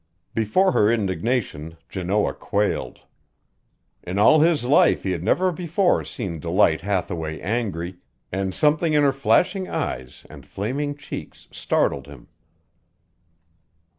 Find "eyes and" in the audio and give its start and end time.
9.69-10.43